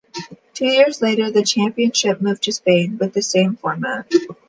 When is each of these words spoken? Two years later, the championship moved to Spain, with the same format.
Two 0.55 0.65
years 0.65 1.03
later, 1.03 1.29
the 1.29 1.43
championship 1.43 2.21
moved 2.21 2.41
to 2.45 2.51
Spain, 2.51 2.97
with 2.97 3.13
the 3.13 3.21
same 3.21 3.55
format. 3.55 4.11